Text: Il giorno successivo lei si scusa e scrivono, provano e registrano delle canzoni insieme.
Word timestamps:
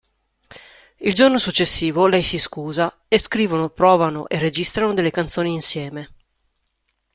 Il 1.01 1.13
giorno 1.13 1.37
successivo 1.37 2.07
lei 2.07 2.23
si 2.23 2.39
scusa 2.39 3.01
e 3.07 3.19
scrivono, 3.19 3.69
provano 3.69 4.27
e 4.29 4.39
registrano 4.39 4.95
delle 4.95 5.11
canzoni 5.11 5.53
insieme. 5.53 6.13